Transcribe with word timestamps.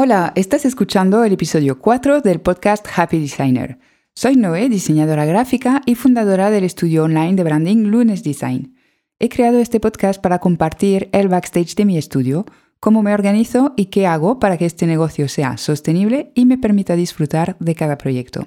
Hola, 0.00 0.32
estás 0.36 0.64
escuchando 0.64 1.24
el 1.24 1.32
episodio 1.32 1.80
4 1.80 2.20
del 2.20 2.40
podcast 2.40 2.86
Happy 2.94 3.18
Designer. 3.18 3.80
Soy 4.14 4.36
Noé, 4.36 4.68
diseñadora 4.68 5.24
gráfica 5.24 5.82
y 5.86 5.96
fundadora 5.96 6.52
del 6.52 6.62
estudio 6.62 7.02
online 7.02 7.34
de 7.34 7.42
branding 7.42 7.78
Lunes 7.88 8.22
Design. 8.22 8.76
He 9.18 9.28
creado 9.28 9.58
este 9.58 9.80
podcast 9.80 10.22
para 10.22 10.38
compartir 10.38 11.08
el 11.10 11.26
backstage 11.26 11.74
de 11.74 11.84
mi 11.84 11.98
estudio, 11.98 12.46
cómo 12.78 13.02
me 13.02 13.12
organizo 13.12 13.74
y 13.76 13.86
qué 13.86 14.06
hago 14.06 14.38
para 14.38 14.56
que 14.56 14.66
este 14.66 14.86
negocio 14.86 15.26
sea 15.26 15.56
sostenible 15.56 16.30
y 16.36 16.46
me 16.46 16.58
permita 16.58 16.94
disfrutar 16.94 17.56
de 17.58 17.74
cada 17.74 17.98
proyecto. 17.98 18.46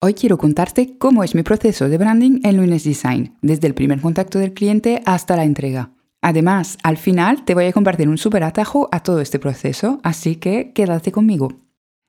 Hoy 0.00 0.14
quiero 0.14 0.38
contarte 0.38 0.96
cómo 0.96 1.24
es 1.24 1.34
mi 1.34 1.42
proceso 1.42 1.90
de 1.90 1.98
branding 1.98 2.40
en 2.42 2.56
Lunes 2.56 2.84
Design, 2.84 3.36
desde 3.42 3.66
el 3.66 3.74
primer 3.74 4.00
contacto 4.00 4.38
del 4.38 4.54
cliente 4.54 5.02
hasta 5.04 5.36
la 5.36 5.44
entrega. 5.44 5.92
Además, 6.22 6.76
al 6.82 6.96
final 6.96 7.44
te 7.44 7.54
voy 7.54 7.66
a 7.66 7.72
compartir 7.72 8.08
un 8.08 8.18
super 8.18 8.44
atajo 8.44 8.88
a 8.92 9.02
todo 9.02 9.20
este 9.20 9.38
proceso, 9.38 10.00
así 10.02 10.36
que 10.36 10.72
quédate 10.72 11.12
conmigo. 11.12 11.48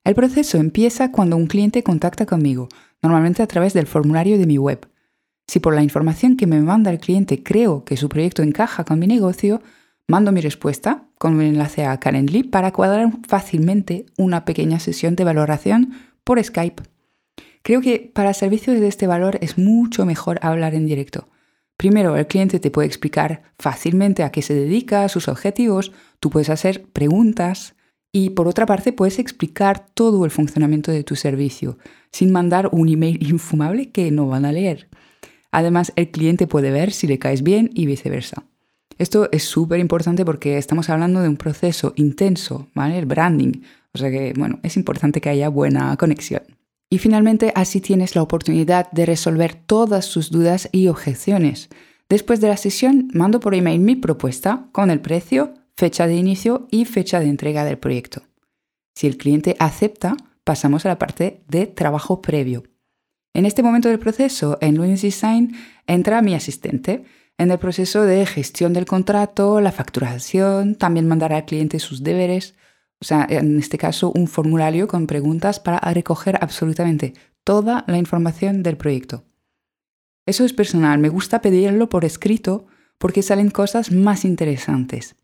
El 0.04 0.16
proceso 0.16 0.58
empieza 0.58 1.12
cuando 1.12 1.38
un 1.38 1.48
cliente 1.48 1.84
contacta 1.84 2.26
conmigo, 2.26 2.68
normalmente 3.02 3.42
a 3.42 3.48
través 3.48 3.74
del 3.74 3.88
formulario 3.88 4.38
de 4.38 4.48
mi 4.48 4.58
web. 4.58 4.88
Si 5.48 5.60
por 5.60 5.76
la 5.76 5.84
información 5.84 6.38
que 6.38 6.48
me 6.48 6.60
manda 6.62 6.92
el 6.92 7.00
cliente 7.00 7.44
creo 7.44 7.84
que 7.86 7.98
su 7.98 8.10
proyecto 8.10 8.42
encaja 8.42 8.84
con 8.84 9.00
mi 9.00 9.08
negocio, 9.08 9.62
mando 10.08 10.32
mi 10.32 10.42
respuesta 10.42 11.06
con 11.18 11.36
un 11.36 11.42
enlace 11.42 11.86
a 11.86 12.00
Calendly 12.00 12.44
para 12.44 12.72
cuadrar 12.72 13.12
fácilmente 13.28 14.06
una 14.18 14.44
pequeña 14.44 14.80
sesión 14.80 15.16
de 15.16 15.24
valoración 15.24 15.94
por 16.24 16.44
Skype. 16.44 16.84
Creo 17.64 17.82
que 17.82 18.12
para 18.14 18.34
servicios 18.34 18.80
de 18.80 18.88
este 18.88 19.08
valor 19.08 19.38
es 19.42 19.58
mucho 19.58 20.06
mejor 20.06 20.40
hablar 20.42 20.74
en 20.74 20.86
directo. 20.86 21.28
Primero, 21.82 22.16
el 22.16 22.28
cliente 22.28 22.60
te 22.60 22.70
puede 22.70 22.88
explicar 22.88 23.42
fácilmente 23.58 24.22
a 24.22 24.30
qué 24.30 24.44
se 24.44 24.54
dedica, 24.54 25.10
sus 25.10 25.28
objetivos, 25.28 25.92
tú 26.20 26.30
puedes 26.30 26.52
hacer 26.52 26.84
preguntas 26.94 27.74
y 28.12 28.30
por 28.30 28.48
otra 28.48 28.68
parte 28.68 28.94
puedes 28.94 29.18
explicar 29.18 29.88
todo 29.96 30.24
el 30.24 30.30
funcionamiento 30.30 30.92
de 30.92 31.04
tu 31.04 31.16
servicio 31.16 31.80
sin 32.12 32.32
mandar 32.32 32.70
un 32.72 32.88
email 32.88 33.28
infumable 33.28 33.90
que 33.90 34.12
no 34.12 34.28
van 34.28 34.46
a 34.46 34.52
leer. 34.52 34.90
Además, 35.52 35.92
el 35.96 36.12
cliente 36.12 36.46
puede 36.46 36.70
ver 36.70 36.92
si 36.92 37.08
le 37.08 37.18
caes 37.18 37.42
bien 37.42 37.72
y 37.74 37.88
viceversa. 37.88 38.44
Esto 39.00 39.28
es 39.32 39.46
súper 39.46 39.80
importante 39.80 40.24
porque 40.24 40.60
estamos 40.60 40.88
hablando 40.92 41.20
de 41.24 41.30
un 41.30 41.38
proceso 41.38 41.94
intenso, 41.96 42.68
¿vale? 42.76 43.00
El 43.00 43.08
branding. 43.08 43.64
O 43.92 43.98
sea 43.98 44.12
que, 44.12 44.34
bueno, 44.38 44.60
es 44.62 44.78
importante 44.78 45.20
que 45.20 45.30
haya 45.30 45.50
buena 45.50 45.98
conexión. 45.98 46.44
Y 46.94 46.98
finalmente 46.98 47.54
así 47.56 47.80
tienes 47.80 48.16
la 48.16 48.22
oportunidad 48.22 48.92
de 48.92 49.06
resolver 49.06 49.56
todas 49.56 50.04
sus 50.04 50.30
dudas 50.30 50.68
y 50.74 50.90
objeciones. 50.90 51.70
Después 52.10 52.42
de 52.42 52.50
la 52.50 52.58
sesión 52.58 53.08
mando 53.14 53.40
por 53.40 53.56
email 53.56 53.80
mi 53.80 53.96
propuesta 53.96 54.68
con 54.74 54.92
el 54.92 55.00
precio, 55.00 55.54
fecha 55.78 56.06
de 56.06 56.16
inicio 56.16 56.68
y 56.70 56.84
fecha 56.84 57.22
de 57.22 57.30
entrega 57.30 57.64
del 57.64 57.78
proyecto. 57.78 58.24
Si 58.94 59.08
el 59.08 59.16
cliente 59.16 59.56
acepta, 59.58 60.18
pasamos 60.44 60.86
a 60.86 60.90
la 60.90 61.00
parte 61.00 61.44
de 61.48 61.66
trabajo 61.66 62.22
previo. 62.22 62.64
En 63.34 63.46
este 63.46 63.64
momento 63.64 63.88
del 63.88 63.98
proceso, 63.98 64.58
en 64.60 64.76
Lunes 64.76 65.02
Design, 65.02 65.56
entra 65.88 66.22
mi 66.22 66.36
asistente 66.36 67.06
en 67.38 67.52
el 67.52 67.58
proceso 67.58 68.04
de 68.04 68.26
gestión 68.26 68.74
del 68.74 68.86
contrato, 68.86 69.62
la 69.62 69.72
facturación, 69.72 70.76
también 70.76 71.08
mandar 71.08 71.32
al 71.32 71.46
cliente 71.46 71.80
sus 71.80 72.04
deberes, 72.04 72.54
o 73.02 73.06
sea, 73.06 73.26
en 73.28 73.58
este 73.58 73.80
caso, 73.80 74.12
un 74.16 74.28
formulario 74.28 74.88
con 74.88 75.08
preguntas 75.08 75.60
para 75.60 75.80
recoger 75.92 76.38
absolutamente 76.40 77.16
toda 77.44 77.84
la 77.88 77.98
información 77.98 78.62
del 78.62 78.78
proyecto. 78.78 79.24
Eso 80.28 80.46
es 80.46 80.54
personal, 80.54 81.00
me 81.00 81.10
gusta 81.10 81.42
pedirlo 81.42 81.90
por 81.90 82.06
escrito 82.06 82.68
porque 83.00 83.24
salen 83.24 83.50
cosas 83.50 83.92
más 83.92 84.24
interesantes. 84.24 85.16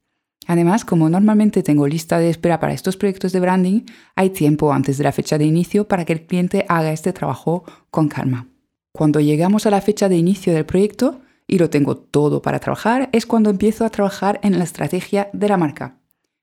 Además, 0.47 0.85
como 0.85 1.07
normalmente 1.07 1.61
tengo 1.61 1.87
lista 1.87 2.17
de 2.17 2.31
espera 2.31 2.59
para 2.59 2.73
estos 2.73 2.97
proyectos 2.97 3.31
de 3.31 3.41
branding, 3.41 3.81
hay 4.15 4.31
tiempo 4.31 4.73
antes 4.73 4.97
de 4.97 5.03
la 5.03 5.11
fecha 5.11 5.37
de 5.37 5.45
inicio 5.45 5.87
para 5.87 6.03
que 6.03 6.13
el 6.13 6.25
cliente 6.25 6.65
haga 6.69 6.91
este 6.91 7.13
trabajo 7.13 7.63
con 7.91 8.07
calma. 8.07 8.47
Cuando 8.91 9.19
llegamos 9.19 9.67
a 9.67 9.69
la 9.69 9.81
fecha 9.81 10.09
de 10.09 10.17
inicio 10.17 10.51
del 10.53 10.65
proyecto 10.65 11.21
y 11.45 11.59
lo 11.59 11.69
tengo 11.69 11.95
todo 11.95 12.41
para 12.41 12.59
trabajar, 12.59 13.09
es 13.11 13.27
cuando 13.27 13.51
empiezo 13.51 13.85
a 13.85 13.91
trabajar 13.91 14.39
en 14.41 14.57
la 14.57 14.63
estrategia 14.63 15.29
de 15.33 15.49
la 15.49 15.57
marca 15.57 15.97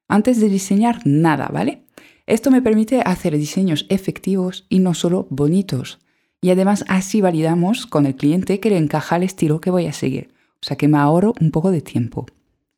antes 0.08 0.40
de 0.40 0.48
diseñar 0.48 1.00
nada, 1.04 1.48
¿vale? 1.52 1.84
Esto 2.26 2.50
me 2.50 2.62
permite 2.62 3.00
hacer 3.00 3.36
diseños 3.36 3.86
efectivos 3.88 4.66
y 4.68 4.78
no 4.78 4.94
solo 4.94 5.26
bonitos. 5.30 5.98
Y 6.40 6.50
además 6.50 6.84
así 6.88 7.20
validamos 7.20 7.86
con 7.86 8.06
el 8.06 8.16
cliente 8.16 8.60
que 8.60 8.70
le 8.70 8.78
encaja 8.78 9.16
el 9.16 9.22
estilo 9.22 9.60
que 9.60 9.70
voy 9.70 9.86
a 9.86 9.92
seguir. 9.92 10.32
O 10.62 10.66
sea 10.66 10.76
que 10.76 10.88
me 10.88 10.98
ahorro 10.98 11.34
un 11.40 11.50
poco 11.50 11.70
de 11.70 11.82
tiempo. 11.82 12.26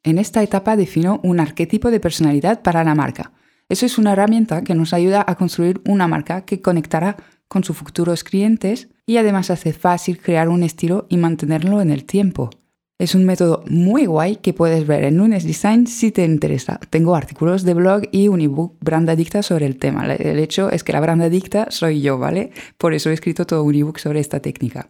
En 0.02 0.18
esta 0.18 0.42
etapa 0.42 0.76
defino 0.76 1.20
un 1.22 1.40
arquetipo 1.40 1.90
de 1.90 2.00
personalidad 2.00 2.62
para 2.62 2.84
la 2.84 2.94
marca. 2.94 3.32
Eso 3.68 3.86
es 3.86 3.98
una 3.98 4.12
herramienta 4.12 4.62
que 4.62 4.74
nos 4.74 4.92
ayuda 4.92 5.24
a 5.26 5.34
construir 5.34 5.80
una 5.86 6.06
marca 6.06 6.44
que 6.44 6.60
conectará 6.60 7.16
con 7.48 7.64
sus 7.64 7.76
futuros 7.76 8.24
clientes 8.24 8.88
y 9.06 9.16
además 9.16 9.50
hace 9.50 9.72
fácil 9.72 10.18
crear 10.18 10.48
un 10.48 10.62
estilo 10.62 11.06
y 11.08 11.16
mantenerlo 11.16 11.80
en 11.80 11.90
el 11.90 12.04
tiempo. 12.04 12.50
Es 12.98 13.14
un 13.14 13.26
método 13.26 13.62
muy 13.68 14.06
guay 14.06 14.36
que 14.36 14.54
puedes 14.54 14.86
ver 14.86 15.04
en 15.04 15.18
Lunes 15.18 15.44
Design 15.44 15.86
si 15.86 16.12
te 16.12 16.24
interesa. 16.24 16.80
Tengo 16.88 17.14
artículos 17.14 17.62
de 17.62 17.74
blog 17.74 18.04
y 18.10 18.28
un 18.28 18.40
ebook 18.40 18.78
Brand 18.80 19.10
Adicta 19.10 19.42
sobre 19.42 19.66
el 19.66 19.76
tema. 19.76 20.14
El 20.14 20.38
hecho 20.38 20.70
es 20.70 20.82
que 20.82 20.94
la 20.94 21.00
Brand 21.00 21.20
Adicta 21.20 21.66
soy 21.70 22.00
yo, 22.00 22.16
¿vale? 22.16 22.52
Por 22.78 22.94
eso 22.94 23.10
he 23.10 23.12
escrito 23.12 23.44
todo 23.44 23.64
un 23.64 23.74
ebook 23.74 23.98
sobre 23.98 24.20
esta 24.20 24.40
técnica. 24.40 24.88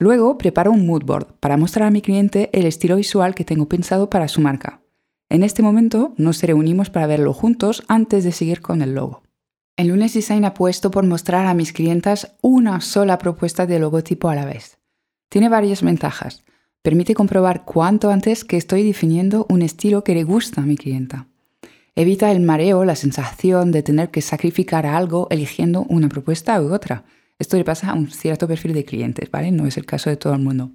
Luego 0.00 0.36
preparo 0.36 0.72
un 0.72 0.84
mood 0.84 1.04
board 1.04 1.26
para 1.38 1.56
mostrar 1.56 1.86
a 1.86 1.90
mi 1.92 2.02
cliente 2.02 2.50
el 2.52 2.66
estilo 2.66 2.96
visual 2.96 3.36
que 3.36 3.44
tengo 3.44 3.68
pensado 3.68 4.10
para 4.10 4.26
su 4.26 4.40
marca. 4.40 4.80
En 5.28 5.44
este 5.44 5.62
momento 5.62 6.14
nos 6.16 6.42
reunimos 6.42 6.90
para 6.90 7.06
verlo 7.06 7.32
juntos 7.32 7.84
antes 7.86 8.24
de 8.24 8.32
seguir 8.32 8.62
con 8.62 8.82
el 8.82 8.96
logo. 8.96 9.22
En 9.76 9.86
Lunes 9.86 10.12
Design 10.12 10.44
apuesto 10.44 10.90
por 10.90 11.06
mostrar 11.06 11.46
a 11.46 11.54
mis 11.54 11.72
clientas 11.72 12.34
una 12.42 12.80
sola 12.80 13.16
propuesta 13.16 13.64
de 13.64 13.78
logotipo 13.78 14.28
a 14.28 14.34
la 14.34 14.44
vez. 14.44 14.78
Tiene 15.28 15.48
varias 15.48 15.82
ventajas 15.82 16.42
permite 16.82 17.14
comprobar 17.14 17.64
cuánto 17.64 18.10
antes 18.10 18.44
que 18.44 18.56
estoy 18.56 18.82
definiendo 18.82 19.46
un 19.48 19.62
estilo 19.62 20.04
que 20.04 20.14
le 20.14 20.24
gusta 20.24 20.62
a 20.62 20.66
mi 20.66 20.76
clienta. 20.76 21.26
Evita 21.94 22.30
el 22.30 22.40
mareo, 22.40 22.84
la 22.84 22.94
sensación 22.94 23.72
de 23.72 23.82
tener 23.82 24.10
que 24.10 24.22
sacrificar 24.22 24.86
algo 24.86 25.26
eligiendo 25.30 25.82
una 25.88 26.08
propuesta 26.08 26.60
u 26.62 26.72
otra. 26.72 27.04
Esto 27.38 27.56
le 27.56 27.64
pasa 27.64 27.90
a 27.90 27.94
un 27.94 28.10
cierto 28.10 28.46
perfil 28.46 28.72
de 28.72 28.84
clientes, 28.84 29.30
¿vale? 29.30 29.50
No 29.50 29.66
es 29.66 29.76
el 29.76 29.84
caso 29.84 30.08
de 30.08 30.16
todo 30.16 30.32
el 30.32 30.40
mundo. 30.40 30.70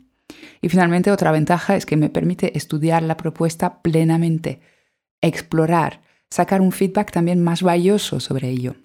Y 0.62 0.70
finalmente, 0.70 1.12
otra 1.12 1.32
ventaja 1.32 1.76
es 1.76 1.86
que 1.86 1.98
me 1.98 2.10
permite 2.10 2.58
estudiar 2.58 3.04
la 3.04 3.18
propuesta 3.18 3.82
plenamente, 3.82 4.60
explorar, 5.22 6.02
sacar 6.30 6.62
un 6.62 6.72
feedback 6.72 7.12
también 7.12 7.42
más 7.42 7.62
valioso 7.62 8.20
sobre 8.20 8.50
ello. 8.50 8.76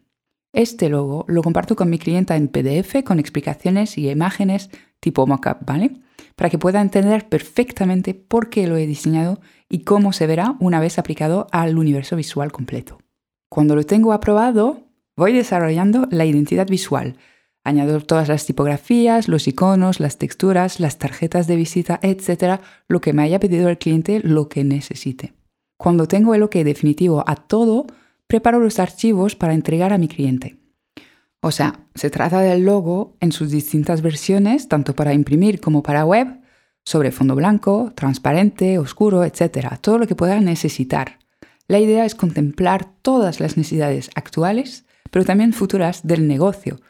Este 0.52 0.88
logo 0.88 1.24
lo 1.28 1.42
comparto 1.42 1.76
con 1.76 1.90
mi 1.90 1.98
clienta 1.98 2.36
en 2.36 2.48
PDF 2.48 3.02
con 3.04 3.18
explicaciones 3.18 3.98
y 3.98 4.08
imágenes 4.10 4.70
tipo 5.00 5.26
mockup, 5.26 5.64
¿vale? 5.64 6.00
Para 6.38 6.50
que 6.50 6.58
pueda 6.58 6.80
entender 6.80 7.28
perfectamente 7.28 8.14
por 8.14 8.48
qué 8.48 8.68
lo 8.68 8.76
he 8.76 8.86
diseñado 8.86 9.40
y 9.68 9.80
cómo 9.80 10.12
se 10.12 10.28
verá 10.28 10.54
una 10.60 10.78
vez 10.78 10.96
aplicado 10.96 11.48
al 11.50 11.76
universo 11.76 12.14
visual 12.14 12.52
completo. 12.52 13.00
Cuando 13.50 13.74
lo 13.74 13.82
tengo 13.82 14.12
aprobado, 14.12 14.84
voy 15.16 15.32
desarrollando 15.32 16.06
la 16.12 16.26
identidad 16.26 16.68
visual. 16.68 17.16
Añado 17.64 18.00
todas 18.00 18.28
las 18.28 18.46
tipografías, 18.46 19.26
los 19.26 19.48
iconos, 19.48 19.98
las 19.98 20.16
texturas, 20.16 20.78
las 20.78 20.98
tarjetas 20.98 21.48
de 21.48 21.56
visita, 21.56 21.98
etc., 22.02 22.60
lo 22.86 23.00
que 23.00 23.12
me 23.12 23.22
haya 23.22 23.40
pedido 23.40 23.68
el 23.68 23.78
cliente, 23.78 24.20
lo 24.22 24.48
que 24.48 24.62
necesite. 24.62 25.34
Cuando 25.76 26.06
tengo 26.06 26.36
el 26.36 26.44
OK 26.44 26.54
definitivo 26.58 27.24
a 27.26 27.34
todo, 27.34 27.88
preparo 28.28 28.60
los 28.60 28.78
archivos 28.78 29.34
para 29.34 29.54
entregar 29.54 29.92
a 29.92 29.98
mi 29.98 30.06
cliente. 30.06 30.57
O 31.40 31.50
sea, 31.50 31.80
se 31.94 32.10
trata 32.10 32.40
del 32.40 32.64
logo 32.64 33.16
en 33.20 33.32
sus 33.32 33.50
distintas 33.50 34.02
versiones, 34.02 34.68
tanto 34.68 34.94
para 34.94 35.14
imprimir 35.14 35.60
como 35.60 35.82
para 35.82 36.04
web, 36.04 36.40
sobre 36.84 37.12
fondo 37.12 37.34
blanco, 37.34 37.92
transparente, 37.94 38.78
oscuro, 38.78 39.24
etc. 39.24 39.78
Todo 39.80 39.98
lo 39.98 40.06
que 40.06 40.16
pueda 40.16 40.40
necesitar. 40.40 41.18
La 41.68 41.78
idea 41.78 42.04
es 42.04 42.14
contemplar 42.14 42.90
todas 43.02 43.40
las 43.40 43.56
necesidades 43.56 44.10
actuales, 44.14 44.86
pero 45.10 45.24
también 45.24 45.52
futuras 45.52 46.06
del 46.06 46.26
negocio. 46.26 46.80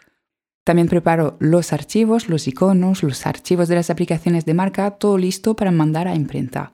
También 0.65 0.89
preparo 0.89 1.37
los 1.41 1.73
archivos, 1.73 2.29
los 2.29 2.47
iconos, 2.47 3.03
los 3.03 3.27
archivos 3.27 3.69
de 3.69 3.75
las 3.75 3.91
aplicaciones 3.91 4.45
de 4.45 4.55
marca, 4.55 4.93
todo 4.93 5.19
listo 5.19 5.57
para 5.57 5.73
mandar 5.73 6.09
a 6.09 6.15
imprenta. 6.15 6.71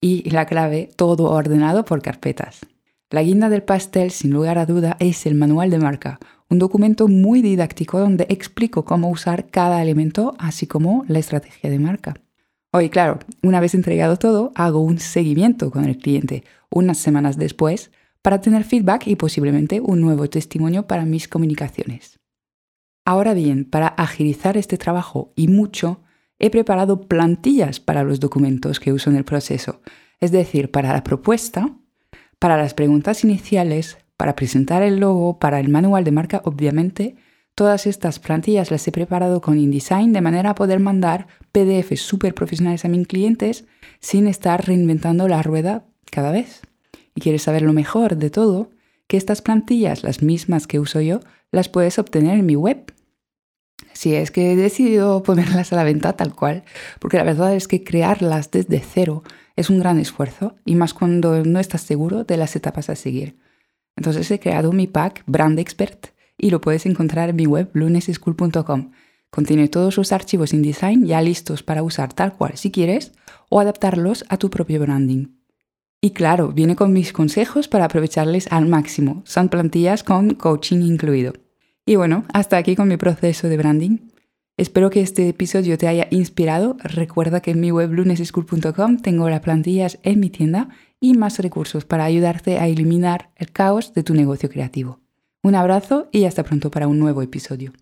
Y 0.00 0.28
la 0.30 0.46
clave, 0.46 0.90
todo 0.96 1.30
ordenado 1.30 1.84
por 1.84 2.02
carpetas. 2.02 2.60
La 3.10 3.22
guinda 3.22 3.48
del 3.48 3.62
pastel, 3.62 4.10
sin 4.10 4.30
lugar 4.32 4.58
a 4.58 4.66
duda, 4.66 4.96
es 4.98 5.26
el 5.26 5.34
manual 5.34 5.70
de 5.70 5.78
marca, 5.78 6.18
un 6.48 6.58
documento 6.58 7.08
muy 7.08 7.42
didáctico 7.42 7.98
donde 7.98 8.26
explico 8.28 8.84
cómo 8.84 9.08
usar 9.10 9.50
cada 9.50 9.82
elemento, 9.82 10.34
así 10.38 10.66
como 10.66 11.04
la 11.08 11.18
estrategia 11.18 11.70
de 11.70 11.78
marca. 11.78 12.14
Hoy, 12.72 12.90
claro, 12.90 13.20
una 13.42 13.60
vez 13.60 13.74
entregado 13.74 14.16
todo, 14.16 14.52
hago 14.56 14.80
un 14.80 14.98
seguimiento 14.98 15.70
con 15.70 15.84
el 15.84 15.96
cliente 15.96 16.44
unas 16.70 16.98
semanas 16.98 17.36
después 17.38 17.92
para 18.20 18.40
tener 18.40 18.64
feedback 18.64 19.06
y 19.06 19.16
posiblemente 19.16 19.80
un 19.80 20.00
nuevo 20.00 20.28
testimonio 20.28 20.86
para 20.86 21.04
mis 21.04 21.28
comunicaciones. 21.28 22.18
Ahora 23.04 23.34
bien, 23.34 23.64
para 23.64 23.88
agilizar 23.88 24.56
este 24.56 24.78
trabajo 24.78 25.32
y 25.36 25.46
mucho, 25.46 26.00
he 26.38 26.50
preparado 26.50 27.02
plantillas 27.02 27.78
para 27.80 28.02
los 28.02 28.18
documentos 28.18 28.80
que 28.80 28.92
uso 28.92 29.10
en 29.10 29.16
el 29.16 29.24
proceso, 29.24 29.82
es 30.20 30.32
decir, 30.32 30.70
para 30.70 30.92
la 30.92 31.04
propuesta, 31.04 31.76
para 32.44 32.58
las 32.58 32.74
preguntas 32.74 33.24
iniciales, 33.24 33.96
para 34.18 34.36
presentar 34.36 34.82
el 34.82 35.00
logo, 35.00 35.38
para 35.38 35.60
el 35.60 35.70
manual 35.70 36.04
de 36.04 36.10
marca, 36.10 36.42
obviamente. 36.44 37.16
Todas 37.54 37.86
estas 37.86 38.18
plantillas 38.18 38.70
las 38.70 38.86
he 38.86 38.92
preparado 38.92 39.40
con 39.40 39.58
InDesign 39.58 40.12
de 40.12 40.20
manera 40.20 40.50
a 40.50 40.54
poder 40.54 40.78
mandar 40.78 41.26
PDFs 41.52 42.02
súper 42.02 42.34
profesionales 42.34 42.84
a 42.84 42.88
mis 42.88 43.06
clientes 43.06 43.64
sin 43.98 44.26
estar 44.26 44.66
reinventando 44.66 45.26
la 45.26 45.42
rueda 45.42 45.86
cada 46.10 46.32
vez. 46.32 46.60
Y 47.14 47.22
quieres 47.22 47.40
saber 47.40 47.62
lo 47.62 47.72
mejor 47.72 48.18
de 48.18 48.28
todo, 48.28 48.68
que 49.06 49.16
estas 49.16 49.40
plantillas, 49.40 50.02
las 50.02 50.20
mismas 50.20 50.66
que 50.66 50.78
uso 50.78 51.00
yo, 51.00 51.20
las 51.50 51.70
puedes 51.70 51.98
obtener 51.98 52.38
en 52.38 52.44
mi 52.44 52.56
web. 52.56 52.92
Si 53.94 54.14
es 54.14 54.30
que 54.30 54.52
he 54.52 54.56
decidido 54.56 55.22
ponerlas 55.22 55.72
a 55.72 55.76
la 55.76 55.84
venta 55.84 56.12
tal 56.12 56.34
cual, 56.34 56.64
porque 56.98 57.16
la 57.16 57.24
verdad 57.24 57.54
es 57.54 57.68
que 57.68 57.84
crearlas 57.84 58.50
desde 58.50 58.80
cero 58.80 59.22
es 59.56 59.70
un 59.70 59.78
gran 59.78 59.98
esfuerzo 59.98 60.56
y 60.64 60.74
más 60.74 60.94
cuando 60.94 61.44
no 61.44 61.60
estás 61.60 61.82
seguro 61.82 62.24
de 62.24 62.36
las 62.36 62.56
etapas 62.56 62.90
a 62.90 62.96
seguir. 62.96 63.38
Entonces 63.96 64.30
he 64.30 64.40
creado 64.40 64.72
mi 64.72 64.86
pack 64.86 65.22
Brand 65.26 65.58
Expert 65.58 66.08
y 66.36 66.50
lo 66.50 66.60
puedes 66.60 66.86
encontrar 66.86 67.30
en 67.30 67.36
mi 67.36 67.46
web 67.46 67.70
luneseschool.com. 67.72 68.90
Contiene 69.30 69.68
todos 69.68 69.96
los 69.96 70.12
archivos 70.12 70.52
InDesign 70.52 71.06
ya 71.06 71.20
listos 71.20 71.62
para 71.62 71.82
usar 71.82 72.12
tal 72.12 72.34
cual 72.34 72.56
si 72.56 72.70
quieres 72.70 73.12
o 73.48 73.60
adaptarlos 73.60 74.24
a 74.28 74.36
tu 74.36 74.50
propio 74.50 74.80
branding. 74.80 75.28
Y 76.00 76.10
claro, 76.10 76.52
viene 76.52 76.76
con 76.76 76.92
mis 76.92 77.12
consejos 77.12 77.66
para 77.66 77.86
aprovecharles 77.86 78.46
al 78.52 78.66
máximo. 78.66 79.22
Son 79.24 79.48
plantillas 79.48 80.02
con 80.04 80.34
coaching 80.34 80.82
incluido. 80.82 81.32
Y 81.86 81.96
bueno, 81.96 82.24
hasta 82.32 82.56
aquí 82.58 82.76
con 82.76 82.88
mi 82.88 82.96
proceso 82.96 83.48
de 83.48 83.56
branding. 83.56 83.98
Espero 84.56 84.88
que 84.88 85.00
este 85.00 85.28
episodio 85.28 85.76
te 85.78 85.88
haya 85.88 86.06
inspirado. 86.10 86.76
Recuerda 86.78 87.40
que 87.40 87.50
en 87.50 87.60
mi 87.60 87.72
web 87.72 87.90
luneseschool.com 87.90 88.98
tengo 88.98 89.28
las 89.28 89.40
plantillas 89.40 89.98
en 90.04 90.20
mi 90.20 90.30
tienda 90.30 90.68
y 91.00 91.14
más 91.14 91.40
recursos 91.40 91.84
para 91.84 92.04
ayudarte 92.04 92.58
a 92.58 92.68
eliminar 92.68 93.30
el 93.34 93.50
caos 93.50 93.94
de 93.94 94.04
tu 94.04 94.14
negocio 94.14 94.48
creativo. 94.48 95.00
Un 95.42 95.56
abrazo 95.56 96.08
y 96.12 96.24
hasta 96.24 96.44
pronto 96.44 96.70
para 96.70 96.86
un 96.86 97.00
nuevo 97.00 97.20
episodio. 97.20 97.72